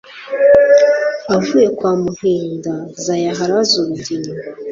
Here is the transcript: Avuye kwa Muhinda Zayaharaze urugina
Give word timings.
Avuye 1.35 1.67
kwa 1.77 1.91
Muhinda 2.01 2.73
Zayaharaze 3.03 3.73
urugina 3.81 4.31